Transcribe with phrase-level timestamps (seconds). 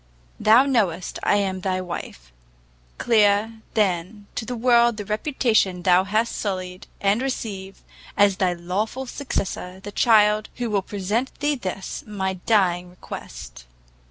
[0.39, 2.31] Thou knowest I am thy wife!
[2.97, 7.83] clear, then, to the world the reputation thou hast sullied, and receive,
[8.17, 13.65] as thy lawful successor, the child who will present thee this, my dying request!